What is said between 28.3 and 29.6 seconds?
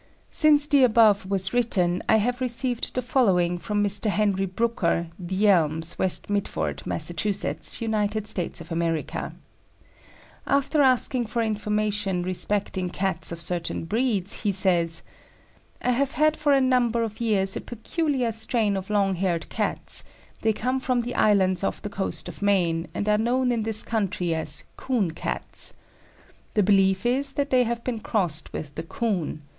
with the 'Coon.'